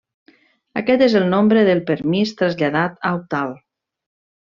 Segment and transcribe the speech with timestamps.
[0.81, 3.59] Aquest és el nombre del permís traslladat a octal.